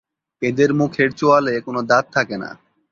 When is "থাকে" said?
2.13-2.35